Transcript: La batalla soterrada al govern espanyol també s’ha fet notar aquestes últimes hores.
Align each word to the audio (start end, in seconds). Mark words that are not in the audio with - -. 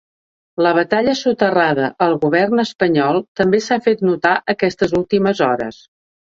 La 0.67 0.69
batalla 0.77 1.11
soterrada 1.17 1.89
al 2.05 2.17
govern 2.23 2.63
espanyol 2.63 3.21
també 3.43 3.61
s’ha 3.67 3.79
fet 3.89 4.03
notar 4.09 4.33
aquestes 4.55 4.97
últimes 5.03 5.45
hores. 5.51 5.81